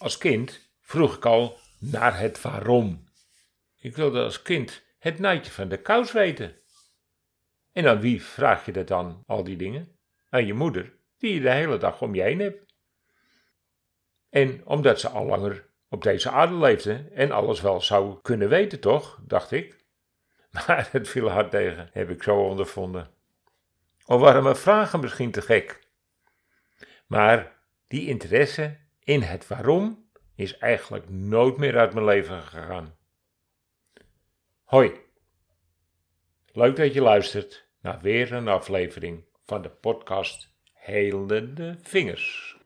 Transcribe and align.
Als 0.00 0.18
kind 0.18 0.70
vroeg 0.80 1.16
ik 1.16 1.24
al 1.24 1.58
naar 1.78 2.18
het 2.18 2.42
waarom. 2.42 3.08
Ik 3.76 3.96
wilde 3.96 4.22
als 4.22 4.42
kind 4.42 4.82
het 4.98 5.18
naadje 5.18 5.52
van 5.52 5.68
de 5.68 5.80
kous 5.80 6.12
weten. 6.12 6.56
En 7.72 7.88
aan 7.88 8.00
wie 8.00 8.22
vraag 8.22 8.66
je 8.66 8.72
dat 8.72 8.88
dan, 8.88 9.22
al 9.26 9.44
die 9.44 9.56
dingen? 9.56 9.96
Aan 10.28 10.46
je 10.46 10.54
moeder, 10.54 10.92
die 11.18 11.34
je 11.34 11.40
de 11.40 11.50
hele 11.50 11.78
dag 11.78 12.02
om 12.02 12.14
je 12.14 12.22
heen 12.22 12.38
hebt. 12.38 12.74
En 14.30 14.66
omdat 14.66 15.00
ze 15.00 15.08
al 15.08 15.26
langer 15.26 15.66
op 15.88 16.02
deze 16.02 16.30
aarde 16.30 16.54
leefde 16.54 17.08
en 17.14 17.30
alles 17.30 17.60
wel 17.60 17.80
zou 17.80 18.20
kunnen 18.22 18.48
weten, 18.48 18.80
toch? 18.80 19.20
dacht 19.26 19.50
ik. 19.50 19.84
Maar 20.66 20.88
het 20.92 21.08
viel 21.08 21.28
hard 21.28 21.50
tegen, 21.50 21.90
heb 21.92 22.10
ik 22.10 22.22
zo 22.22 22.36
ondervonden. 22.36 23.10
Of 24.06 24.20
waren 24.20 24.42
mijn 24.42 24.56
vragen 24.56 25.00
misschien 25.00 25.30
te 25.30 25.42
gek? 25.42 25.86
Maar 27.06 27.56
die 27.86 28.06
interesse 28.06 28.78
in 29.10 29.22
het 29.22 29.46
waarom 29.46 30.08
is 30.34 30.58
eigenlijk 30.58 31.08
nooit 31.08 31.56
meer 31.56 31.78
uit 31.78 31.94
mijn 31.94 32.04
leven 32.04 32.42
gegaan. 32.42 32.96
Hoi. 34.64 34.92
Leuk 36.52 36.76
dat 36.76 36.94
je 36.94 37.00
luistert 37.00 37.68
naar 37.80 38.00
weer 38.00 38.32
een 38.32 38.48
aflevering 38.48 39.24
van 39.44 39.62
de 39.62 39.68
podcast 39.68 40.54
Helende 40.72 41.78
Vingers. 41.82 42.56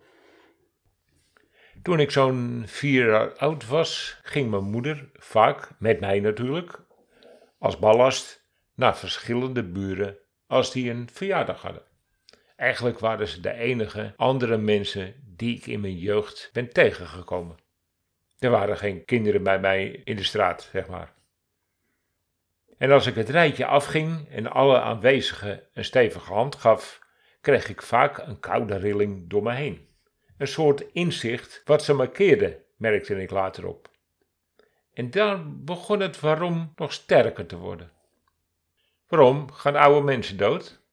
Toen 1.83 2.01
ik 2.01 2.11
zo'n 2.11 2.63
vier 2.67 3.07
jaar 3.07 3.37
oud 3.37 3.67
was, 3.67 4.19
ging 4.23 4.51
mijn 4.51 4.71
moeder 4.71 5.11
vaak, 5.13 5.71
met 5.79 6.01
mij 6.01 6.21
natuurlijk, 6.21 6.85
als 7.59 7.79
ballast 7.79 8.47
naar 8.75 8.97
verschillende 8.97 9.63
buren 9.63 10.19
als 10.47 10.73
die 10.73 10.91
een 10.91 11.09
verjaardag 11.13 11.63
hadden. 11.63 11.94
Eigenlijk 12.57 12.99
waren 12.99 13.29
ze 13.29 13.41
de 13.41 13.53
enige 13.53 14.13
andere 14.17 14.57
mensen 14.57 15.15
die 15.37 15.57
ik 15.57 15.67
in 15.67 15.81
mijn 15.81 15.99
jeugd 15.99 16.51
ben 16.53 16.73
tegengekomen. 16.73 17.57
Er 18.39 18.51
waren 18.51 18.77
geen 18.77 19.05
kinderen 19.05 19.43
bij 19.43 19.61
mij 19.61 20.01
in 20.05 20.17
de 20.17 20.25
straat, 20.25 20.69
zeg 20.73 20.87
maar. 20.87 21.13
En 22.79 22.91
als 22.91 23.07
ik 23.07 23.15
het 23.15 23.29
rijtje 23.29 23.67
afging 23.67 24.29
en 24.29 24.51
alle 24.51 24.81
aanwezigen 24.81 25.63
een 25.73 25.85
stevige 25.85 26.33
hand 26.33 26.55
gaf, 26.55 27.01
kreeg 27.41 27.69
ik 27.69 27.83
vaak 27.83 28.19
een 28.19 28.41
koude 28.41 28.77
rilling 28.77 29.31
door 29.31 29.43
me 29.43 29.53
heen. 29.53 29.89
Een 30.39 30.47
soort 30.47 30.81
inzicht 30.93 31.63
wat 31.65 31.85
ze 31.85 31.93
markeerde, 31.93 32.65
merkte 32.77 33.23
ik 33.23 33.31
later 33.31 33.67
op. 33.67 33.91
En 34.93 35.11
dan 35.11 35.65
begon 35.65 36.01
het 36.01 36.21
waarom 36.21 36.73
nog 36.77 36.93
sterker 36.93 37.47
te 37.47 37.57
worden. 37.57 37.93
Waarom 39.09 39.53
gaan 39.53 39.77
oude 39.77 40.01
mensen 40.01 40.37
dood? 40.37 40.84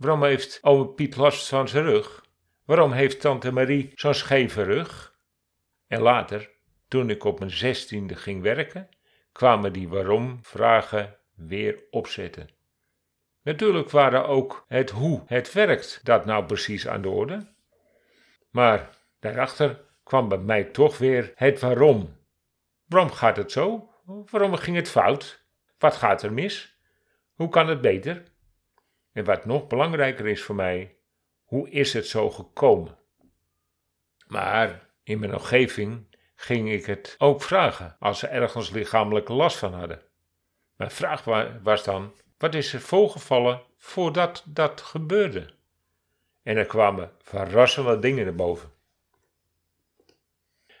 Waarom 0.00 0.24
heeft 0.24 0.58
ome 0.62 0.86
Piet 0.86 1.16
last 1.16 1.48
van 1.48 1.68
zijn 1.68 1.84
rug? 1.84 2.24
Waarom 2.64 2.92
heeft 2.92 3.20
tante 3.20 3.52
Marie 3.52 3.92
zo'n 3.94 4.14
scheve 4.14 4.62
rug? 4.62 5.14
En 5.86 6.00
later, 6.00 6.50
toen 6.88 7.10
ik 7.10 7.24
op 7.24 7.38
mijn 7.38 7.50
zestiende 7.50 8.16
ging 8.16 8.42
werken, 8.42 8.88
kwamen 9.32 9.72
die 9.72 9.88
waarom-vragen 9.88 11.16
weer 11.34 11.82
opzetten. 11.90 12.48
Natuurlijk 13.42 13.90
waren 13.90 14.26
ook 14.26 14.64
het 14.68 14.90
hoe 14.90 15.22
het 15.26 15.52
werkt 15.52 16.00
dat 16.02 16.24
nou 16.24 16.44
precies 16.44 16.88
aan 16.88 17.02
de 17.02 17.08
orde. 17.08 17.46
Maar 18.50 18.90
daarachter 19.18 19.80
kwam 20.02 20.28
bij 20.28 20.38
mij 20.38 20.64
toch 20.64 20.98
weer 20.98 21.32
het 21.34 21.60
waarom. 21.60 22.16
Waarom 22.86 23.10
gaat 23.10 23.36
het 23.36 23.52
zo? 23.52 23.90
Waarom 24.30 24.56
ging 24.56 24.76
het 24.76 24.90
fout? 24.90 25.44
Wat 25.78 25.96
gaat 25.96 26.22
er 26.22 26.32
mis? 26.32 26.78
Hoe 27.34 27.48
kan 27.48 27.68
het 27.68 27.80
beter? 27.80 28.22
En 29.20 29.26
wat 29.26 29.44
nog 29.44 29.66
belangrijker 29.66 30.26
is 30.26 30.42
voor 30.42 30.54
mij, 30.54 30.96
hoe 31.42 31.70
is 31.70 31.92
het 31.92 32.06
zo 32.06 32.30
gekomen? 32.30 32.98
Maar 34.26 34.88
in 35.02 35.18
mijn 35.18 35.34
omgeving 35.34 36.16
ging 36.34 36.72
ik 36.72 36.86
het 36.86 37.14
ook 37.18 37.42
vragen 37.42 37.96
als 37.98 38.18
ze 38.18 38.26
ergens 38.26 38.70
lichamelijke 38.70 39.32
last 39.32 39.56
van 39.56 39.74
hadden. 39.74 40.02
Mijn 40.76 40.90
vraag 40.90 41.24
was 41.62 41.84
dan: 41.84 42.12
wat 42.38 42.54
is 42.54 42.72
er 42.72 42.80
voorgevallen 42.80 43.62
voordat 43.76 44.42
dat 44.46 44.80
gebeurde? 44.80 45.50
En 46.42 46.56
er 46.56 46.66
kwamen 46.66 47.12
verrassende 47.22 47.98
dingen 47.98 48.24
naar 48.24 48.34
boven. 48.34 48.72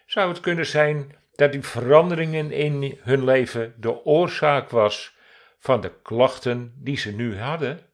Zou 0.06 0.28
het 0.28 0.40
kunnen 0.40 0.66
zijn 0.66 1.16
dat 1.34 1.52
die 1.52 1.62
veranderingen 1.62 2.52
in 2.52 2.98
hun 3.00 3.24
leven 3.24 3.74
de 3.76 4.04
oorzaak 4.04 4.70
was 4.70 5.16
van 5.58 5.80
de 5.80 5.92
klachten 6.02 6.74
die 6.76 6.96
ze 6.96 7.12
nu 7.12 7.38
hadden? 7.38 7.89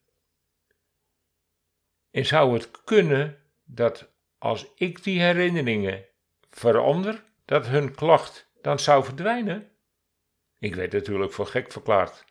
En 2.16 2.26
zou 2.26 2.52
het 2.52 2.70
kunnen 2.84 3.38
dat 3.64 4.12
als 4.38 4.72
ik 4.74 5.02
die 5.02 5.20
herinneringen 5.20 6.04
verander, 6.50 7.24
dat 7.44 7.66
hun 7.66 7.94
klacht 7.94 8.50
dan 8.62 8.78
zou 8.78 9.04
verdwijnen? 9.04 9.70
Ik 10.58 10.74
werd 10.74 10.92
natuurlijk 10.92 11.32
voor 11.32 11.46
gek 11.46 11.72
verklaard. 11.72 12.24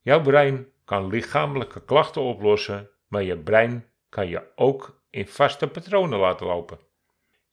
Jouw 0.00 0.22
brein 0.22 0.72
kan 0.84 1.06
lichamelijke 1.06 1.84
klachten 1.84 2.22
oplossen, 2.22 2.90
maar 3.06 3.22
je 3.22 3.38
brein 3.38 3.90
kan 4.08 4.28
je 4.28 4.52
ook 4.54 5.02
in 5.10 5.26
vaste 5.26 5.68
patronen 5.68 6.18
laten 6.18 6.46
lopen. 6.46 6.78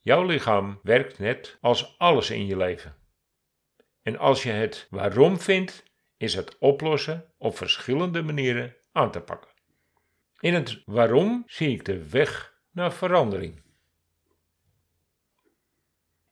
Jouw 0.01 0.23
lichaam 0.23 0.79
werkt 0.83 1.19
net 1.19 1.57
als 1.61 1.95
alles 1.97 2.29
in 2.29 2.45
je 2.45 2.57
leven. 2.57 2.95
En 4.01 4.17
als 4.17 4.43
je 4.43 4.51
het 4.51 4.87
waarom 4.89 5.39
vindt, 5.39 5.83
is 6.17 6.35
het 6.35 6.57
oplossen 6.59 7.33
op 7.37 7.57
verschillende 7.57 8.21
manieren 8.21 8.75
aan 8.91 9.11
te 9.11 9.21
pakken. 9.21 9.55
In 10.39 10.53
het 10.53 10.81
waarom 10.85 11.43
zie 11.47 11.69
ik 11.69 11.85
de 11.85 12.09
weg 12.09 12.53
naar 12.71 12.93
verandering. 12.93 13.61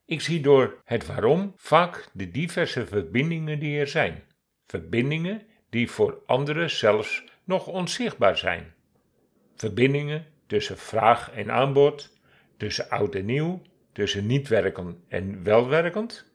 Ik 0.04 0.20
zie 0.20 0.40
door 0.40 0.80
het 0.84 1.06
waarom 1.06 1.52
vaak 1.56 2.08
de 2.12 2.30
diverse 2.30 2.86
verbindingen 2.86 3.58
die 3.58 3.78
er 3.78 3.88
zijn. 3.88 4.24
Verbindingen 4.66 5.42
die 5.70 5.90
voor 5.90 6.22
anderen 6.26 6.70
zelfs 6.70 7.24
nog 7.44 7.66
onzichtbaar 7.66 8.36
zijn. 8.36 8.74
Verbindingen 9.56 10.26
tussen 10.46 10.78
vraag 10.78 11.30
en 11.30 11.50
aanbod, 11.50 12.18
tussen 12.56 12.90
oud 12.90 13.14
en 13.14 13.24
nieuw, 13.24 13.62
tussen 13.92 14.26
niet 14.26 14.48
werkend 14.48 14.96
en 15.08 15.42
welwerkend. 15.42 16.32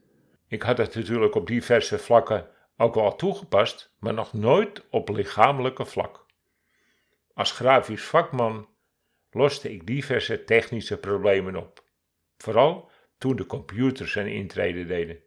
Ik 0.48 0.62
had 0.62 0.78
het 0.78 0.96
natuurlijk 0.96 1.36
op 1.36 1.48
diverse 1.48 1.98
vlakken 1.98 2.48
ook 2.78 2.96
wel 2.96 3.16
toegepast, 3.16 3.96
maar 4.00 4.14
nog 4.14 4.34
nooit 4.34 4.84
op 4.90 5.10
lichamelijke 5.10 5.86
vlak. 5.86 6.21
Als 7.34 7.52
grafisch 7.52 8.04
vakman 8.04 8.70
loste 9.32 9.74
ik 9.74 9.88
diverse 9.88 10.44
technische 10.44 10.98
problemen 10.98 11.56
op, 11.56 11.84
vooral 12.38 12.92
toen 13.18 13.36
de 13.36 13.46
computers 13.46 14.12
zijn 14.12 14.28
intrede 14.28 14.86
deden. 14.86 15.20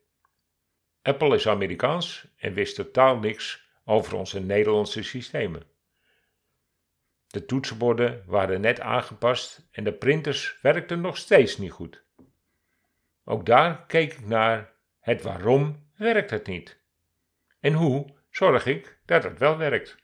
Apple 1.03 1.35
is 1.35 1.49
Amerikaans 1.49 2.27
en 2.37 2.53
wist 2.53 2.75
totaal 2.75 3.19
niks 3.19 3.69
over 3.85 4.17
onze 4.17 4.41
Nederlandse 4.41 5.03
systemen. 5.03 5.63
De 7.27 7.45
toetsenborden 7.45 8.23
waren 8.27 8.61
net 8.61 8.81
aangepast 8.81 9.69
en 9.71 9.85
de 9.85 9.93
printers 9.93 10.59
werkten 10.63 11.01
nog 11.01 11.17
steeds 11.17 11.59
niet 11.59 11.71
goed. 11.71 12.05
Ook 13.25 13.47
daar 13.47 13.87
keek 13.87 14.13
ik 14.13 14.27
naar 14.27 14.73
het 15.01 15.23
waarom 15.23 15.89
werkt 15.97 16.31
het 16.31 16.47
niet. 16.47 16.81
En 17.61 17.73
hoe 17.73 18.07
zorg 18.31 18.67
ik 18.67 18.99
dat 19.05 19.23
het 19.23 19.39
wel 19.39 19.57
werkt? 19.57 20.04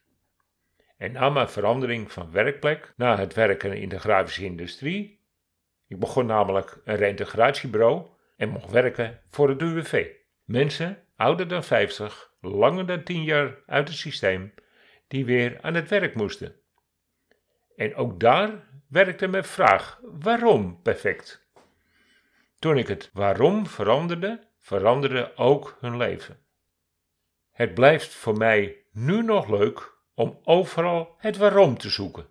En 1.01 1.13
na 1.13 1.31
mijn 1.31 1.49
verandering 1.49 2.13
van 2.13 2.31
werkplek 2.31 2.93
naar 2.97 3.19
het 3.19 3.35
werken 3.35 3.73
in 3.73 3.89
de 3.89 3.99
grafische 3.99 4.45
industrie, 4.45 5.21
ik 5.87 5.99
begon 5.99 6.27
namelijk 6.27 6.81
een 6.85 6.97
reintegratiebureau 6.97 8.07
en 8.37 8.49
mocht 8.49 8.71
werken 8.71 9.21
voor 9.31 9.49
het 9.49 9.63
UWV. 9.63 10.07
Mensen 10.45 11.05
ouder 11.17 11.49
dan 11.49 11.65
50, 11.65 12.33
langer 12.41 12.87
dan 12.87 13.03
10 13.03 13.25
jaar 13.25 13.59
uit 13.67 13.89
het 13.89 13.97
systeem, 13.97 14.55
die 15.09 15.25
weer 15.25 15.59
aan 15.61 15.75
het 15.75 15.89
werk 15.89 16.15
moesten. 16.15 16.55
En 17.77 17.95
ook 17.95 18.21
daar 18.21 18.51
werkte 18.89 19.27
mijn 19.27 19.45
vraag 19.45 20.01
waarom 20.03 20.83
perfect. 20.83 21.49
Toen 22.59 22.79
ik 22.79 22.89
het 22.89 23.11
waarom 23.13 23.67
veranderde, 23.67 24.49
veranderde 24.59 25.37
ook 25.37 25.77
hun 25.81 25.97
leven. 25.97 26.39
Het 27.51 27.75
blijft 27.75 28.15
voor 28.15 28.37
mij 28.37 28.85
nu 28.93 29.23
nog 29.23 29.49
leuk 29.49 29.99
om 30.15 30.39
overal 30.45 31.15
het 31.19 31.37
waarom 31.37 31.79
te 31.79 31.91
zoeken. 31.91 32.29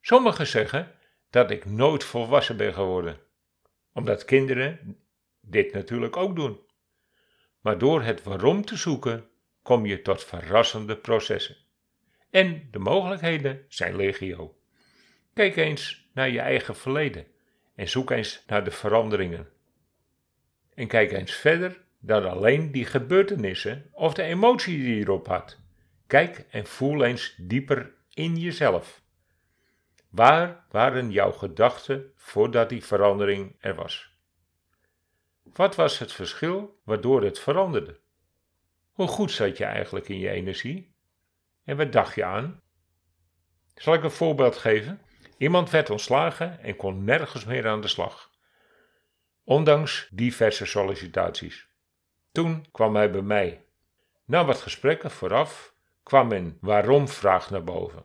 Sommigen 0.00 0.46
zeggen 0.46 0.92
dat 1.30 1.50
ik 1.50 1.64
nooit 1.64 2.04
volwassen 2.04 2.56
ben 2.56 2.74
geworden, 2.74 3.20
omdat 3.92 4.24
kinderen 4.24 4.98
dit 5.40 5.72
natuurlijk 5.72 6.16
ook 6.16 6.36
doen. 6.36 6.60
Maar 7.60 7.78
door 7.78 8.02
het 8.02 8.22
waarom 8.22 8.64
te 8.64 8.76
zoeken 8.76 9.28
kom 9.62 9.86
je 9.86 10.02
tot 10.02 10.24
verrassende 10.24 10.96
processen. 10.96 11.56
En 12.30 12.68
de 12.70 12.78
mogelijkheden 12.78 13.64
zijn 13.68 13.96
legio. 13.96 14.58
Kijk 15.34 15.56
eens 15.56 16.08
naar 16.12 16.30
je 16.30 16.40
eigen 16.40 16.76
verleden 16.76 17.26
en 17.74 17.88
zoek 17.88 18.10
eens 18.10 18.44
naar 18.46 18.64
de 18.64 18.70
veranderingen. 18.70 19.48
En 20.74 20.86
kijk 20.86 21.12
eens 21.12 21.32
verder 21.32 21.84
dan 22.00 22.30
alleen 22.30 22.72
die 22.72 22.84
gebeurtenissen 22.84 23.90
of 23.92 24.14
de 24.14 24.22
emotie 24.22 24.78
die 24.78 24.96
je 24.96 25.00
erop 25.00 25.26
had. 25.26 25.60
Kijk 26.06 26.46
en 26.50 26.66
voel 26.66 27.04
eens 27.04 27.34
dieper 27.38 27.94
in 28.10 28.36
jezelf. 28.36 29.02
Waar 30.08 30.66
waren 30.70 31.10
jouw 31.10 31.32
gedachten 31.32 32.12
voordat 32.16 32.68
die 32.68 32.84
verandering 32.84 33.56
er 33.60 33.74
was? 33.74 34.12
Wat 35.42 35.74
was 35.74 35.98
het 35.98 36.12
verschil 36.12 36.80
waardoor 36.84 37.22
het 37.22 37.38
veranderde? 37.38 38.00
Hoe 38.92 39.06
goed 39.06 39.30
zat 39.30 39.56
je 39.56 39.64
eigenlijk 39.64 40.08
in 40.08 40.18
je 40.18 40.30
energie? 40.30 40.94
En 41.64 41.76
wat 41.76 41.92
dacht 41.92 42.14
je 42.14 42.24
aan? 42.24 42.62
Zal 43.74 43.94
ik 43.94 44.02
een 44.02 44.10
voorbeeld 44.10 44.56
geven? 44.56 45.00
Iemand 45.38 45.70
werd 45.70 45.90
ontslagen 45.90 46.60
en 46.60 46.76
kon 46.76 47.04
nergens 47.04 47.44
meer 47.44 47.68
aan 47.68 47.80
de 47.80 47.88
slag. 47.88 48.30
Ondanks 49.44 50.08
diverse 50.10 50.66
sollicitaties. 50.66 51.68
Toen 52.32 52.66
kwam 52.72 52.96
hij 52.96 53.10
bij 53.10 53.22
mij. 53.22 53.64
Na 54.24 54.44
wat 54.44 54.60
gesprekken 54.60 55.10
vooraf 55.10 55.73
kwam 56.04 56.32
een 56.32 56.58
waarom-vraag 56.60 57.50
naar 57.50 57.64
boven. 57.64 58.04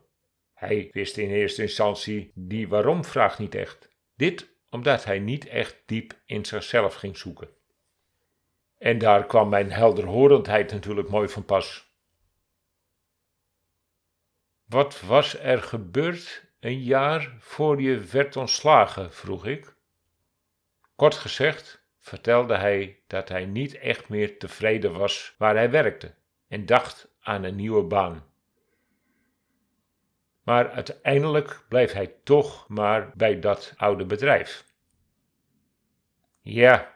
Hij 0.53 0.89
wist 0.93 1.17
in 1.17 1.29
eerste 1.29 1.61
instantie 1.61 2.31
die 2.35 2.67
waarom-vraag 2.67 3.39
niet 3.39 3.55
echt. 3.55 3.89
Dit 4.15 4.49
omdat 4.69 5.03
hij 5.03 5.19
niet 5.19 5.47
echt 5.47 5.81
diep 5.85 6.13
in 6.25 6.45
zichzelf 6.45 6.95
ging 6.95 7.17
zoeken. 7.17 7.49
En 8.77 8.97
daar 8.97 9.25
kwam 9.25 9.49
mijn 9.49 9.71
helderhorendheid 9.71 10.71
natuurlijk 10.71 11.09
mooi 11.09 11.27
van 11.29 11.45
pas. 11.45 11.93
Wat 14.65 15.01
was 15.01 15.39
er 15.39 15.61
gebeurd 15.61 16.45
een 16.59 16.83
jaar 16.83 17.35
voor 17.39 17.81
je 17.81 17.99
werd 17.99 18.35
ontslagen? 18.35 19.13
vroeg 19.13 19.45
ik. 19.45 19.75
Kort 20.95 21.15
gezegd 21.15 21.87
vertelde 21.99 22.55
hij 22.55 23.03
dat 23.07 23.29
hij 23.29 23.45
niet 23.45 23.77
echt 23.77 24.09
meer 24.09 24.37
tevreden 24.39 24.93
was 24.93 25.35
waar 25.37 25.55
hij 25.55 25.69
werkte 25.71 26.15
en 26.47 26.65
dacht 26.65 27.11
aan 27.29 27.43
een 27.43 27.55
nieuwe 27.55 27.83
baan. 27.83 28.23
Maar 30.43 30.69
uiteindelijk 30.69 31.65
bleef 31.67 31.91
hij 31.91 32.15
toch 32.23 32.67
maar 32.67 33.11
bij 33.15 33.39
dat 33.39 33.73
oude 33.77 34.05
bedrijf. 34.05 34.65
Ja, 36.41 36.95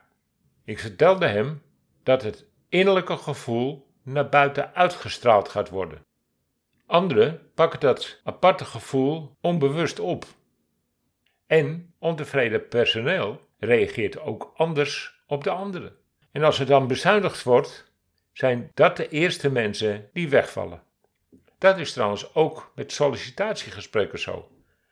ik 0.63 0.79
vertelde 0.79 1.27
hem 1.27 1.61
dat 2.03 2.21
het 2.21 2.45
innerlijke 2.69 3.17
gevoel 3.17 3.87
naar 4.03 4.29
buiten 4.29 4.75
uitgestraald 4.75 5.49
gaat 5.49 5.69
worden. 5.69 6.05
Anderen 6.85 7.51
pakken 7.53 7.79
dat 7.79 8.21
aparte 8.23 8.65
gevoel 8.65 9.37
onbewust 9.41 9.99
op. 9.99 10.25
En 11.45 11.93
ontevreden 11.99 12.67
personeel 12.67 13.39
reageert 13.57 14.19
ook 14.19 14.53
anders 14.55 15.21
op 15.27 15.43
de 15.43 15.49
anderen. 15.49 15.95
En 16.31 16.43
als 16.43 16.59
er 16.59 16.65
dan 16.65 16.87
bezuinigd 16.87 17.43
wordt, 17.43 17.92
zijn 18.33 18.71
dat 18.73 18.97
de 18.97 19.09
eerste 19.09 19.51
mensen 19.51 20.09
die 20.13 20.29
wegvallen. 20.29 20.83
Dat 21.57 21.77
is 21.77 21.93
trouwens 21.93 22.35
ook 22.35 22.71
met 22.75 22.91
sollicitatiegesprekken 22.91 24.19
zo. 24.19 24.51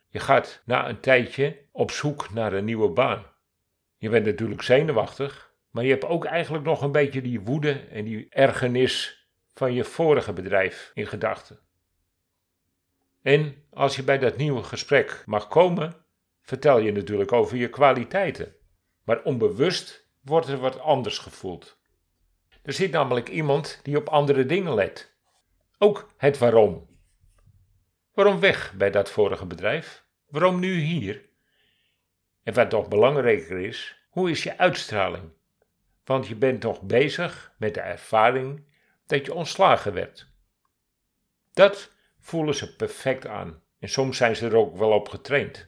Je 0.10 0.20
gaat 0.20 0.62
na 0.66 0.90
een 0.90 1.00
tijdje 1.00 1.60
op 1.72 1.92
zoek 1.92 2.34
naar 2.34 2.54
een 2.54 2.66
nieuwe 2.66 2.90
baan. 2.90 3.26
Je 3.98 4.10
bent 4.10 4.26
natuurlijk 4.26 4.62
zenuwachtig, 4.62 5.54
maar 5.70 5.84
je 5.84 5.90
hebt 5.90 6.06
ook 6.06 6.26
eigenlijk 6.26 6.64
nog 6.64 6.82
een 6.82 6.92
beetje 6.92 7.22
die 7.22 7.42
woede 7.42 7.72
en 7.72 8.06
die 8.06 8.28
ergernis 8.30 9.26
van 9.54 9.74
je 9.74 9.84
vorige 9.84 10.34
bedrijf 10.34 10.92
in 10.94 11.08
gedachten. 11.08 11.60
En 13.22 13.66
als 13.70 13.96
je 13.96 14.04
bij 14.04 14.18
dat 14.18 14.38
nieuwe 14.38 14.64
gesprek 14.64 15.24
mag 15.26 15.48
komen, 15.48 16.06
vertel 16.42 16.80
je 16.80 16.92
natuurlijk 16.92 17.32
over 17.32 17.58
je 17.58 17.70
kwaliteiten. 17.70 18.56
Maar 19.04 19.24
onbewust 19.24 20.10
wordt 20.22 20.48
er 20.48 20.58
wat 20.58 20.80
anders 20.80 21.18
gevoeld. 21.18 21.81
Er 22.63 22.74
zit 22.74 22.92
namelijk 22.92 23.30
iemand 23.30 23.80
die 23.84 23.98
op 23.98 24.10
andere 24.10 24.46
dingen 24.46 24.74
let. 24.74 25.13
Ook 25.78 26.10
het 26.18 26.38
waarom. 26.38 26.90
Waarom 28.13 28.40
weg 28.40 28.74
bij 28.74 28.92
dat 28.92 29.10
vorige 29.10 29.46
bedrijf? 29.46 30.06
Waarom 30.28 30.60
nu 30.60 30.80
hier? 30.80 31.30
En 32.44 32.54
wat 32.54 32.72
nog 32.72 32.88
belangrijker 32.88 33.60
is, 33.60 34.06
hoe 34.10 34.30
is 34.30 34.44
je 34.44 34.58
uitstraling? 34.58 35.31
Want 36.04 36.28
je 36.28 36.36
bent 36.36 36.63
nog 36.63 36.81
bezig 36.81 37.54
met 37.58 37.74
de 37.74 37.81
ervaring 37.81 38.66
dat 39.06 39.25
je 39.25 39.34
ontslagen 39.34 39.94
werd. 39.94 40.28
Dat 41.54 41.92
voelen 42.19 42.56
ze 42.56 42.75
perfect 42.75 43.28
aan 43.28 43.62
en 43.80 43.90
soms 43.90 44.18
zijn 44.18 44.36
ze 44.36 44.46
er 44.46 44.56
ook 44.56 44.78
wel 44.78 44.92
op 44.92 45.10
getraind. 45.10 45.68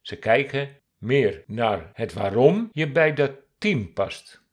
Ze 0.00 0.16
kijken 0.16 0.80
meer 0.98 1.44
naar 1.46 1.90
het 1.92 2.12
waarom 2.12 2.68
je 2.72 2.90
bij 2.90 3.12
dat 3.12 3.32
team 3.58 3.92
past. 3.92 4.45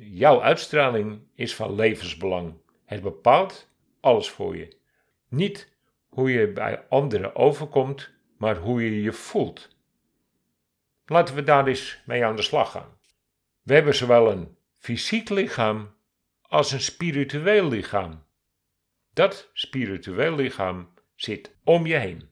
Jouw 0.00 0.42
uitstraling 0.42 1.20
is 1.34 1.54
van 1.54 1.74
levensbelang. 1.74 2.54
Het 2.84 3.02
bepaalt 3.02 3.70
alles 4.00 4.30
voor 4.30 4.56
je. 4.56 4.76
Niet 5.28 5.76
hoe 6.08 6.30
je 6.30 6.52
bij 6.52 6.86
anderen 6.88 7.36
overkomt, 7.36 8.10
maar 8.38 8.56
hoe 8.56 8.84
je 8.84 9.02
je 9.02 9.12
voelt. 9.12 9.76
Laten 11.06 11.34
we 11.34 11.42
daar 11.42 11.66
eens 11.66 12.02
mee 12.06 12.24
aan 12.24 12.36
de 12.36 12.42
slag 12.42 12.70
gaan. 12.70 12.98
We 13.62 13.74
hebben 13.74 13.94
zowel 13.94 14.30
een 14.30 14.56
fysiek 14.76 15.28
lichaam 15.28 15.94
als 16.42 16.72
een 16.72 16.80
spiritueel 16.80 17.68
lichaam. 17.68 18.24
Dat 19.12 19.50
spiritueel 19.52 20.34
lichaam 20.34 20.94
zit 21.14 21.56
om 21.64 21.86
je 21.86 21.96
heen, 21.96 22.28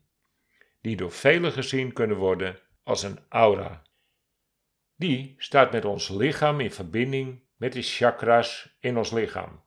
die 0.80 0.96
door 0.96 1.12
velen 1.12 1.52
gezien 1.52 1.92
kunnen 1.92 2.16
worden 2.16 2.58
als 2.82 3.02
een 3.02 3.18
aura. 3.28 3.82
Die 4.96 5.34
staat 5.38 5.72
met 5.72 5.84
ons 5.84 6.08
lichaam 6.08 6.60
in 6.60 6.72
verbinding 6.72 7.40
met 7.56 7.72
de 7.72 7.82
chakras 7.82 8.76
in 8.80 8.96
ons 8.96 9.10
lichaam, 9.10 9.62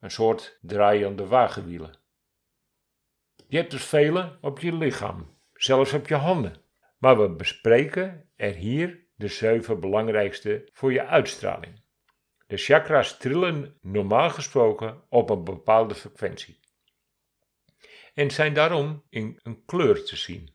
een 0.00 0.10
soort 0.10 0.58
draaiende 0.60 1.26
wagenwielen. 1.26 1.98
Je 3.48 3.56
hebt 3.56 3.70
dus 3.70 3.84
vele 3.84 4.38
op 4.40 4.60
je 4.60 4.74
lichaam, 4.74 5.38
zelfs 5.54 5.92
op 5.92 6.08
je 6.08 6.14
handen. 6.14 6.60
Maar 6.98 7.20
we 7.20 7.30
bespreken 7.30 8.30
er 8.36 8.54
hier 8.54 9.06
de 9.14 9.28
zeven 9.28 9.80
belangrijkste 9.80 10.68
voor 10.72 10.92
je 10.92 11.06
uitstraling. 11.06 11.82
De 12.46 12.56
chakras 12.56 13.18
trillen 13.18 13.78
normaal 13.80 14.30
gesproken 14.30 15.02
op 15.08 15.30
een 15.30 15.44
bepaalde 15.44 15.94
frequentie 15.94 16.60
en 18.14 18.30
zijn 18.30 18.54
daarom 18.54 19.04
in 19.08 19.40
een 19.42 19.64
kleur 19.64 20.04
te 20.04 20.16
zien. 20.16 20.54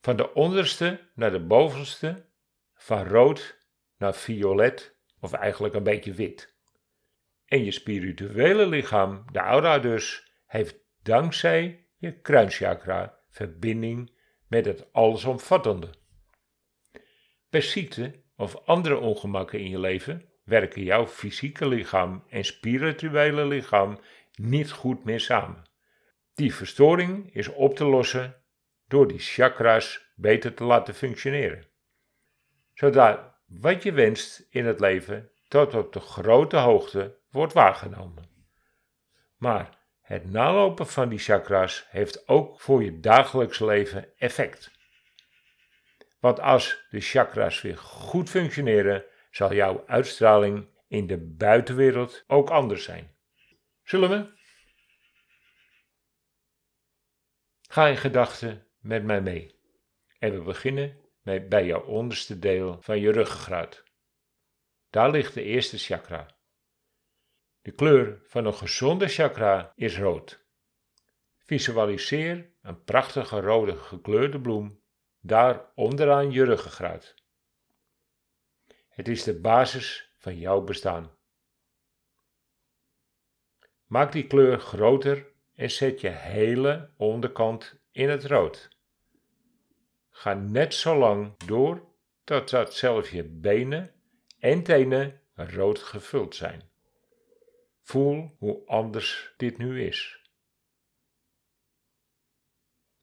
Van 0.00 0.16
de 0.16 0.34
onderste 0.34 1.10
naar 1.14 1.30
de 1.30 1.46
bovenste, 1.46 2.26
van 2.74 3.06
rood 3.06 3.58
naar 3.96 4.14
violet 4.14 4.97
of 5.20 5.32
eigenlijk 5.32 5.74
een 5.74 5.82
beetje 5.82 6.12
wit. 6.12 6.56
En 7.44 7.64
je 7.64 7.70
spirituele 7.70 8.66
lichaam, 8.66 9.24
de 9.32 9.38
aura 9.38 9.78
dus, 9.78 10.32
heeft 10.46 10.76
dankzij 11.02 11.86
je 11.96 12.20
kruinchakra 12.20 13.18
verbinding 13.28 14.12
met 14.48 14.64
het 14.64 14.92
allesomvattende. 14.92 15.90
Bij 17.50 17.60
ziekte 17.60 18.22
of 18.36 18.56
andere 18.66 18.96
ongemakken 18.96 19.58
in 19.58 19.68
je 19.68 19.80
leven 19.80 20.28
werken 20.44 20.82
jouw 20.82 21.06
fysieke 21.06 21.68
lichaam 21.68 22.24
en 22.28 22.44
spirituele 22.44 23.46
lichaam 23.46 23.98
niet 24.34 24.70
goed 24.70 25.04
meer 25.04 25.20
samen. 25.20 25.62
Die 26.34 26.54
verstoring 26.54 27.34
is 27.34 27.48
op 27.48 27.76
te 27.76 27.84
lossen 27.84 28.42
door 28.86 29.08
die 29.08 29.18
chakras 29.18 30.12
beter 30.14 30.54
te 30.54 30.64
laten 30.64 30.94
functioneren. 30.94 31.66
Zodat 32.74 33.37
wat 33.48 33.82
je 33.82 33.92
wenst 33.92 34.46
in 34.50 34.66
het 34.66 34.80
leven 34.80 35.30
tot 35.48 35.74
op 35.74 35.92
de 35.92 36.00
grote 36.00 36.56
hoogte 36.56 37.18
wordt 37.30 37.52
waargenomen. 37.52 38.30
Maar 39.36 39.78
het 40.00 40.30
nalopen 40.30 40.86
van 40.86 41.08
die 41.08 41.18
chakras 41.18 41.86
heeft 41.88 42.28
ook 42.28 42.60
voor 42.60 42.84
je 42.84 43.00
dagelijks 43.00 43.58
leven 43.58 44.18
effect. 44.18 44.70
Want 46.20 46.40
als 46.40 46.86
de 46.90 47.00
chakras 47.00 47.60
weer 47.60 47.78
goed 47.78 48.30
functioneren, 48.30 49.04
zal 49.30 49.54
jouw 49.54 49.84
uitstraling 49.86 50.68
in 50.88 51.06
de 51.06 51.18
buitenwereld 51.18 52.24
ook 52.26 52.50
anders 52.50 52.84
zijn. 52.84 53.16
Zullen 53.82 54.10
we? 54.10 54.36
Ga 57.68 57.86
in 57.86 57.96
gedachten 57.96 58.66
met 58.78 59.04
mij 59.04 59.20
mee. 59.20 59.54
En 60.18 60.32
we 60.34 60.42
beginnen 60.42 60.96
bij 61.48 61.66
jouw 61.66 61.84
onderste 61.84 62.38
deel 62.38 62.76
van 62.80 63.00
je 63.00 63.12
ruggengraat. 63.12 63.82
Daar 64.90 65.10
ligt 65.10 65.34
de 65.34 65.42
eerste 65.42 65.78
chakra. 65.78 66.36
De 67.62 67.70
kleur 67.70 68.22
van 68.24 68.44
een 68.44 68.54
gezonde 68.54 69.08
chakra 69.08 69.72
is 69.74 69.98
rood. 69.98 70.46
Visualiseer 71.38 72.50
een 72.62 72.84
prachtige 72.84 73.40
rode 73.40 73.76
gekleurde 73.76 74.40
bloem 74.40 74.80
daar 75.20 75.72
onderaan 75.74 76.30
je 76.30 76.44
ruggengraat. 76.44 77.14
Het 78.88 79.08
is 79.08 79.22
de 79.22 79.40
basis 79.40 80.12
van 80.16 80.38
jouw 80.38 80.60
bestaan. 80.60 81.16
Maak 83.86 84.12
die 84.12 84.26
kleur 84.26 84.60
groter 84.60 85.32
en 85.54 85.70
zet 85.70 86.00
je 86.00 86.08
hele 86.08 86.90
onderkant 86.96 87.80
in 87.90 88.08
het 88.08 88.24
rood. 88.24 88.77
Ga 90.18 90.34
net 90.34 90.74
zo 90.74 90.98
lang 90.98 91.36
door 91.36 91.88
totdat 92.24 92.74
zelfs 92.74 93.10
je 93.10 93.24
benen 93.24 93.94
en 94.38 94.62
tenen 94.62 95.20
rood 95.34 95.78
gevuld 95.78 96.34
zijn. 96.34 96.70
Voel 97.82 98.36
hoe 98.38 98.66
anders 98.66 99.34
dit 99.36 99.58
nu 99.58 99.82
is. 99.82 100.30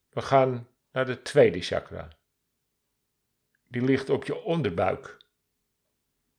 We 0.09 0.21
gaan 0.21 0.69
naar 0.91 1.05
de 1.05 1.21
tweede 1.21 1.61
chakra. 1.61 2.17
Die 3.67 3.81
ligt 3.81 4.09
op 4.09 4.23
je 4.23 4.41
onderbuik. 4.41 5.17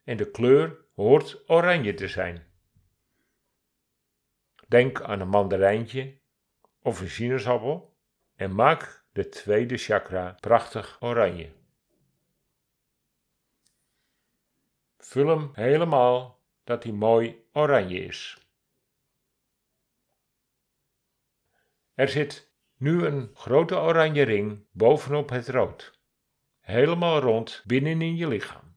en 0.03 0.17
de 0.17 0.31
kleur 0.31 0.85
hoort 0.95 1.49
oranje 1.49 1.95
te 1.95 2.09
zijn. 2.09 2.47
Denk 4.69 5.01
aan 5.01 5.21
een 5.21 5.29
mandarijntje 5.29 6.21
of 6.83 7.01
een 7.01 7.11
sinaasappel 7.11 7.97
en 8.35 8.55
maak 8.55 9.06
de 9.17 9.29
tweede 9.29 9.77
chakra 9.77 10.37
prachtig 10.41 10.97
oranje. 11.01 11.53
Vul 14.99 15.29
hem 15.29 15.51
helemaal 15.55 16.41
dat 16.65 16.83
hij 16.83 16.93
mooi 16.93 17.49
oranje 17.53 17.99
is. 17.99 18.39
Er 21.95 22.09
zit 22.09 22.51
nu 22.77 23.05
een 23.05 23.31
grote 23.35 23.77
oranje 23.77 24.23
ring 24.23 24.67
bovenop 24.73 25.29
het 25.29 25.49
rood, 25.49 26.01
helemaal 26.61 27.21
rond 27.21 27.63
binnenin 27.67 28.17
je 28.17 28.29
lichaam. 28.29 28.77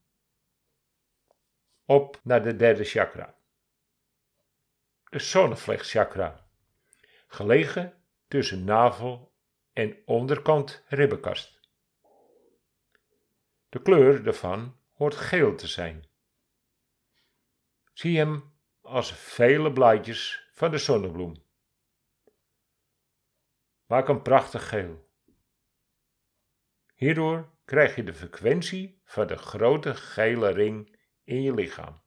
Op 1.86 2.20
naar 2.24 2.44
de 2.44 2.56
derde 2.56 2.84
chakra. 2.84 3.36
De 5.10 5.20
zonnevlechtchakra, 5.20 6.48
gelegen 7.28 8.04
tussen 8.28 8.64
navel 8.64 9.29
en 9.74 9.98
onderkant 10.06 10.84
ribbenkast. 10.88 11.60
De 13.70 13.82
kleur 13.82 14.24
daarvan 14.24 14.80
hoort 14.94 15.16
geel 15.16 15.56
te 15.56 15.68
zijn. 15.68 16.08
Zie 17.94 18.18
hem 18.18 18.54
als 18.82 19.14
vele 19.14 19.74
blaadjes 19.74 20.50
van 20.52 20.72
de 20.72 20.78
zonnebloem. 20.78 21.44
Maak 23.86 24.08
hem 24.08 24.22
prachtig 24.22 24.70
geel. 24.70 25.10
Hierdoor 26.94 27.50
krijg 27.66 27.96
je 27.96 28.04
de 28.04 28.14
frequentie 28.14 29.02
van 29.04 29.28
de 29.28 29.38
grote 29.38 29.96
gele 29.96 30.50
ring 30.50 31.00
in 31.24 31.42
je 31.42 31.54
lichaam. 31.54 32.02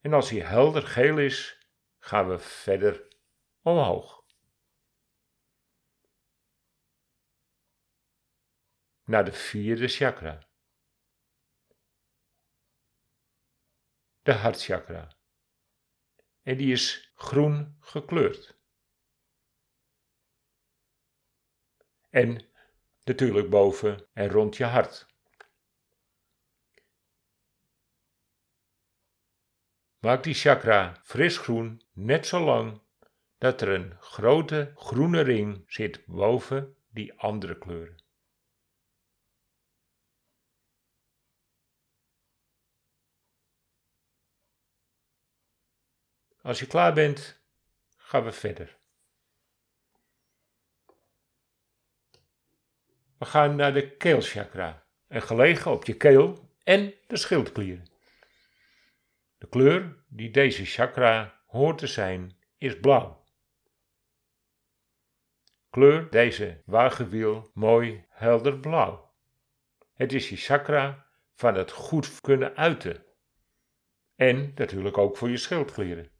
En 0.00 0.12
als 0.12 0.30
hij 0.30 0.40
helder 0.40 0.82
geel 0.82 1.18
is, 1.18 1.68
gaan 1.98 2.28
we 2.28 2.38
verder 2.38 3.08
omhoog. 3.62 4.19
Naar 9.10 9.24
de 9.24 9.32
vierde 9.32 9.88
chakra. 9.88 10.48
De 14.22 14.32
hartchakra. 14.32 15.16
En 16.42 16.56
die 16.56 16.72
is 16.72 17.12
groen 17.14 17.76
gekleurd. 17.80 18.58
En 22.10 22.50
natuurlijk 23.04 23.50
boven 23.50 24.08
en 24.12 24.28
rond 24.28 24.56
je 24.56 24.64
hart. 24.64 25.06
Maak 29.98 30.22
die 30.22 30.34
chakra 30.34 31.00
frisgroen 31.04 31.82
net 31.92 32.26
zo 32.26 32.44
lang 32.44 32.82
dat 33.38 33.60
er 33.60 33.68
een 33.68 34.00
grote 34.00 34.72
groene 34.74 35.20
ring 35.20 35.64
zit 35.66 36.06
boven 36.06 36.76
die 36.88 37.12
andere 37.18 37.58
kleuren. 37.58 38.08
Als 46.42 46.58
je 46.58 46.66
klaar 46.66 46.92
bent, 46.92 47.42
gaan 47.96 48.24
we 48.24 48.32
verder. 48.32 48.78
We 53.18 53.24
gaan 53.24 53.56
naar 53.56 53.72
de 53.72 53.96
keelchakra 53.96 54.86
en 55.06 55.22
gelegen 55.22 55.70
op 55.70 55.84
je 55.84 55.96
keel 55.96 56.54
en 56.62 56.94
de 57.06 57.16
schildklieren. 57.16 57.88
De 59.38 59.48
kleur 59.48 60.04
die 60.08 60.30
deze 60.30 60.64
chakra 60.64 61.42
hoort 61.46 61.78
te 61.78 61.86
zijn 61.86 62.36
is 62.58 62.80
blauw. 62.80 63.24
Kleur 65.70 66.10
deze 66.10 66.62
wagenwiel 66.64 67.50
mooi 67.54 68.04
helder 68.08 68.58
blauw. 68.58 69.14
Het 69.94 70.12
is 70.12 70.28
je 70.28 70.36
chakra 70.36 71.06
van 71.34 71.54
het 71.54 71.70
goed 71.70 72.20
kunnen 72.20 72.56
uiten. 72.56 73.04
En 74.14 74.52
natuurlijk 74.54 74.98
ook 74.98 75.16
voor 75.16 75.30
je 75.30 75.36
schildklieren. 75.36 76.19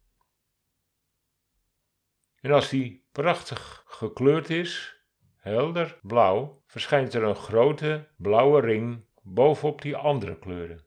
En 2.41 2.51
als 2.51 2.69
die 2.69 3.07
prachtig 3.11 3.83
gekleurd 3.85 4.49
is, 4.49 5.01
helder 5.35 5.99
blauw, 6.01 6.63
verschijnt 6.65 7.13
er 7.13 7.23
een 7.23 7.35
grote 7.35 8.09
blauwe 8.17 8.61
ring 8.61 9.05
bovenop 9.21 9.81
die 9.81 9.95
andere 9.95 10.39
kleuren. 10.39 10.85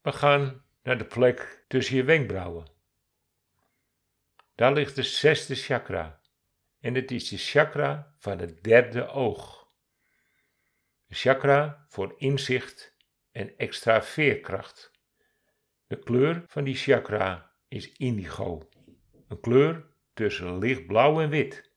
We 0.00 0.12
gaan 0.12 0.64
naar 0.82 0.98
de 0.98 1.04
plek 1.04 1.64
tussen 1.68 1.96
je 1.96 2.04
wenkbrauwen. 2.04 2.66
Daar 4.54 4.72
ligt 4.72 4.94
de 4.94 5.02
zesde 5.02 5.54
chakra 5.54 6.20
en 6.80 6.94
het 6.94 7.10
is 7.10 7.28
de 7.28 7.36
chakra 7.36 8.12
van 8.16 8.38
het 8.38 8.62
derde 8.62 9.08
oog. 9.08 9.68
De 11.06 11.14
chakra 11.14 11.84
voor 11.88 12.14
inzicht 12.16 12.96
en 13.30 13.56
extra 13.56 14.02
veerkracht. 14.02 14.97
De 15.88 15.98
kleur 15.98 16.44
van 16.46 16.64
die 16.64 16.74
chakra 16.74 17.52
is 17.68 17.92
indigo, 17.92 18.68
een 19.28 19.40
kleur 19.40 19.86
tussen 20.12 20.58
lichtblauw 20.58 21.20
en 21.20 21.30
wit. 21.30 21.72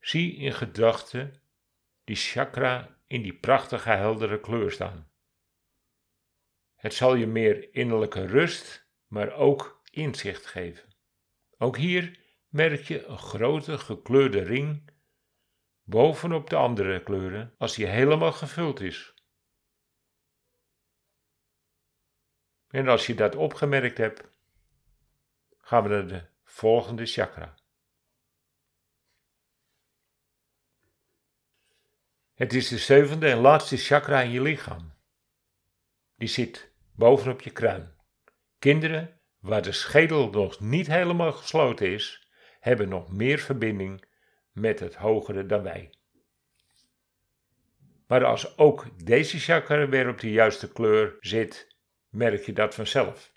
Zie 0.00 0.36
in 0.36 0.52
gedachten 0.52 1.42
die 2.04 2.16
chakra 2.16 2.98
in 3.06 3.22
die 3.22 3.34
prachtige 3.34 3.90
heldere 3.90 4.40
kleur 4.40 4.70
staan. 4.70 5.10
Het 6.74 6.94
zal 6.94 7.14
je 7.14 7.26
meer 7.26 7.74
innerlijke 7.74 8.26
rust, 8.26 8.88
maar 9.06 9.32
ook 9.32 9.82
inzicht 9.90 10.46
geven. 10.46 10.94
Ook 11.58 11.76
hier 11.76 12.18
merk 12.48 12.82
je 12.82 13.04
een 13.04 13.18
grote 13.18 13.78
gekleurde 13.78 14.42
ring 14.42 14.90
bovenop 15.82 16.50
de 16.50 16.56
andere 16.56 17.02
kleuren 17.02 17.54
als 17.58 17.74
die 17.74 17.86
helemaal 17.86 18.32
gevuld 18.32 18.80
is. 18.80 19.11
En 22.72 22.88
als 22.88 23.06
je 23.06 23.14
dat 23.14 23.36
opgemerkt 23.36 23.98
hebt, 23.98 24.22
gaan 25.58 25.82
we 25.82 25.88
naar 25.88 26.06
de 26.06 26.22
volgende 26.44 27.06
chakra. 27.06 27.54
Het 32.34 32.52
is 32.52 32.68
de 32.68 32.78
zevende 32.78 33.30
en 33.30 33.38
laatste 33.38 33.76
chakra 33.76 34.20
in 34.20 34.30
je 34.30 34.42
lichaam. 34.42 34.94
Die 36.16 36.28
zit 36.28 36.72
bovenop 36.94 37.40
je 37.40 37.50
kruin. 37.50 37.94
Kinderen 38.58 39.20
waar 39.38 39.62
de 39.62 39.72
schedel 39.72 40.30
nog 40.30 40.60
niet 40.60 40.86
helemaal 40.86 41.32
gesloten 41.32 41.92
is, 41.92 42.28
hebben 42.60 42.88
nog 42.88 43.12
meer 43.12 43.38
verbinding 43.38 44.04
met 44.52 44.80
het 44.80 44.94
hogere 44.94 45.46
dan 45.46 45.62
wij. 45.62 45.94
Maar 48.06 48.24
als 48.24 48.58
ook 48.58 49.04
deze 49.04 49.38
chakra 49.38 49.88
weer 49.88 50.08
op 50.08 50.20
de 50.20 50.30
juiste 50.30 50.72
kleur 50.72 51.16
zit, 51.20 51.71
merk 52.12 52.44
je 52.44 52.52
dat 52.52 52.74
vanzelf. 52.74 53.32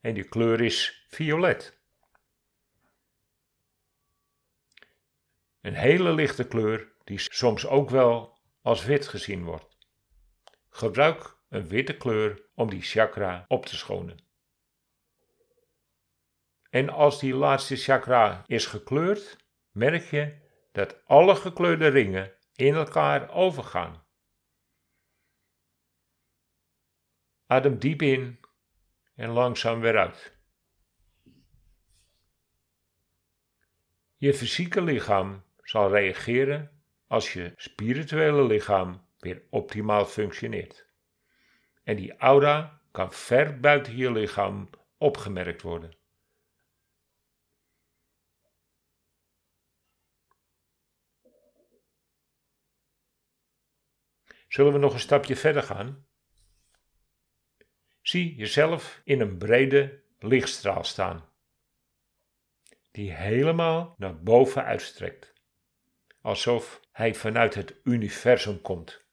En 0.00 0.14
die 0.14 0.28
kleur 0.28 0.60
is 0.60 1.06
violet. 1.08 1.82
Een 5.60 5.74
hele 5.74 6.12
lichte 6.12 6.46
kleur 6.46 6.92
die 7.04 7.18
soms 7.18 7.66
ook 7.66 7.90
wel 7.90 8.38
als 8.62 8.84
wit 8.84 9.08
gezien 9.08 9.44
wordt. 9.44 9.76
Gebruik 10.68 11.36
een 11.48 11.68
witte 11.68 11.96
kleur 11.96 12.48
om 12.54 12.70
die 12.70 12.82
chakra 12.82 13.44
op 13.48 13.66
te 13.66 13.76
schonen. 13.76 14.18
En 16.70 16.88
als 16.88 17.20
die 17.20 17.34
laatste 17.34 17.76
chakra 17.76 18.42
is 18.46 18.66
gekleurd, 18.66 19.36
merk 19.70 20.10
je 20.10 20.42
dat 20.72 21.04
alle 21.06 21.36
gekleurde 21.36 21.88
ringen 21.88 22.32
in 22.54 22.74
elkaar 22.74 23.30
overgaan. 23.30 24.03
Adem 27.46 27.78
diep 27.78 28.02
in 28.02 28.40
en 29.14 29.30
langzaam 29.30 29.80
weer 29.80 29.98
uit. 29.98 30.36
Je 34.16 34.34
fysieke 34.34 34.82
lichaam 34.82 35.44
zal 35.62 35.90
reageren 35.90 36.82
als 37.06 37.32
je 37.32 37.52
spirituele 37.56 38.46
lichaam 38.46 39.06
weer 39.18 39.42
optimaal 39.50 40.06
functioneert. 40.06 40.86
En 41.82 41.96
die 41.96 42.16
aura 42.16 42.80
kan 42.90 43.12
ver 43.12 43.60
buiten 43.60 43.96
je 43.96 44.12
lichaam 44.12 44.70
opgemerkt 44.98 45.62
worden. 45.62 45.96
Zullen 54.48 54.72
we 54.72 54.78
nog 54.78 54.92
een 54.92 55.00
stapje 55.00 55.36
verder 55.36 55.62
gaan? 55.62 56.06
Zie 58.14 58.34
jezelf 58.34 59.00
in 59.04 59.20
een 59.20 59.38
brede 59.38 60.02
lichtstraal 60.18 60.84
staan, 60.84 61.28
die 62.90 63.12
helemaal 63.12 63.94
naar 63.98 64.22
boven 64.22 64.64
uitstrekt. 64.64 65.32
alsof 66.20 66.80
hij 66.92 67.14
vanuit 67.14 67.54
het 67.54 67.80
universum 67.84 68.60
komt. 68.60 69.04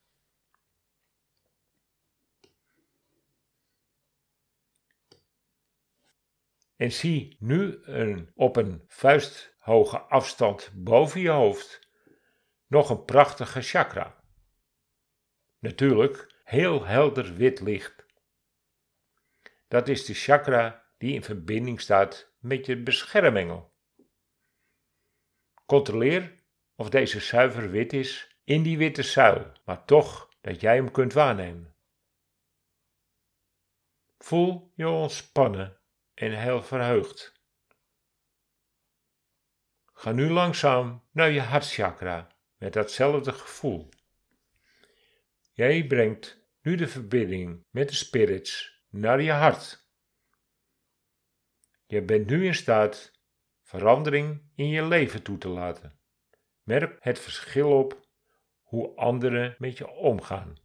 En 6.76 6.92
zie 6.92 7.36
nu 7.38 7.82
een, 7.82 8.30
op 8.34 8.56
een 8.56 8.84
vuisthoge 8.86 9.98
afstand 9.98 10.70
boven 10.74 11.20
je 11.20 11.30
hoofd 11.30 11.88
nog 12.66 12.90
een 12.90 13.04
prachtige 13.04 13.60
chakra. 13.60 14.24
Natuurlijk 15.58 16.40
heel 16.44 16.84
helder 16.84 17.34
wit 17.34 17.60
licht. 17.60 18.01
Dat 19.72 19.88
is 19.88 20.04
de 20.04 20.14
chakra 20.14 20.84
die 20.98 21.14
in 21.14 21.22
verbinding 21.22 21.80
staat 21.80 22.32
met 22.38 22.66
je 22.66 22.82
beschermengel. 22.82 23.72
Controleer 25.66 26.34
of 26.74 26.90
deze 26.90 27.20
zuiver 27.20 27.70
wit 27.70 27.92
is 27.92 28.36
in 28.44 28.62
die 28.62 28.78
witte 28.78 29.02
zuil, 29.02 29.52
maar 29.64 29.84
toch 29.84 30.28
dat 30.40 30.60
jij 30.60 30.74
hem 30.74 30.90
kunt 30.90 31.12
waarnemen. 31.12 31.74
Voel 34.18 34.72
je 34.74 34.88
ontspannen 34.88 35.78
en 36.14 36.32
heel 36.32 36.62
verheugd. 36.62 37.32
Ga 39.92 40.12
nu 40.12 40.30
langzaam 40.30 41.04
naar 41.10 41.30
je 41.30 41.40
hartchakra 41.40 42.36
met 42.56 42.72
datzelfde 42.72 43.32
gevoel. 43.32 43.88
Jij 45.52 45.86
brengt 45.86 46.46
nu 46.62 46.74
de 46.76 46.88
verbinding 46.88 47.64
met 47.70 47.88
de 47.88 47.94
spirits 47.94 48.71
naar 48.92 49.22
je 49.22 49.32
hart. 49.32 49.90
Je 51.86 52.02
bent 52.02 52.26
nu 52.26 52.46
in 52.46 52.54
staat 52.54 53.20
verandering 53.62 54.50
in 54.54 54.68
je 54.68 54.86
leven 54.86 55.22
toe 55.22 55.38
te 55.38 55.48
laten. 55.48 55.98
Merk 56.62 56.96
het 57.00 57.18
verschil 57.18 57.78
op 57.78 58.08
hoe 58.62 58.96
anderen 58.96 59.54
met 59.58 59.78
je 59.78 59.88
omgaan. 59.88 60.56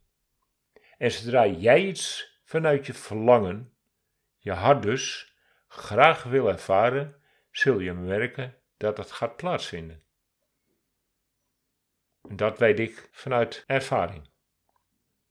En 0.98 1.10
zodra 1.10 1.46
jij 1.46 1.86
iets 1.86 2.32
vanuit 2.44 2.86
je 2.86 2.94
verlangen, 2.94 3.76
je 4.38 4.52
hart 4.52 4.82
dus, 4.82 5.34
graag 5.66 6.22
wil 6.22 6.48
ervaren, 6.48 7.22
zul 7.50 7.78
je 7.78 7.92
merken 7.92 8.56
dat 8.76 8.96
het 8.96 9.12
gaat 9.12 9.36
plaatsvinden. 9.36 10.04
En 12.28 12.36
dat 12.36 12.58
weet 12.58 12.78
ik 12.78 13.08
vanuit 13.12 13.64
ervaring. 13.66 14.30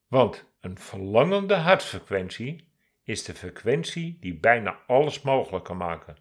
Want 0.08 0.46
een 0.60 0.78
verlangende 0.78 1.56
hartfrequentie 1.56 2.67
is 3.08 3.24
de 3.24 3.34
frequentie 3.34 4.18
die 4.20 4.40
bijna 4.40 4.80
alles 4.88 5.22
mogelijk 5.22 5.64
kan 5.64 5.78
maken. 5.78 6.16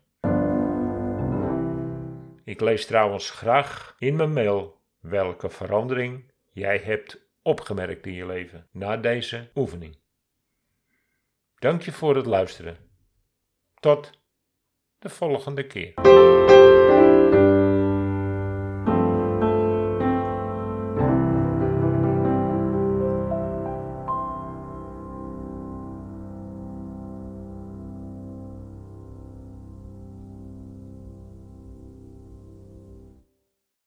Ik 2.45 2.61
lees 2.61 2.87
trouwens 2.87 3.31
graag 3.31 3.97
in 3.99 4.16
mijn 4.16 4.33
mail 4.33 4.81
welke 5.00 5.50
verandering 5.50 6.33
jij 6.52 6.78
hebt 6.78 7.28
opgemerkt 7.43 8.07
in 8.07 8.12
je 8.12 8.26
leven 8.26 8.69
na 8.71 8.97
deze 8.97 9.50
oefening. 9.55 9.99
Dank 11.59 11.83
je 11.83 11.93
voor 11.93 12.16
het 12.16 12.26
luisteren. 12.26 12.76
Tot 13.81 14.11
de 14.99 15.09
volgende 15.09 15.66
keer. 15.66 15.95